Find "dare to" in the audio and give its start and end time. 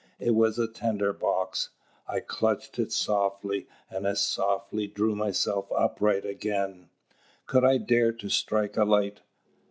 7.77-8.27